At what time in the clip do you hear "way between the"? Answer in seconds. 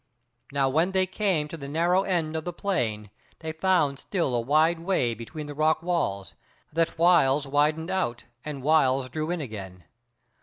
4.79-5.53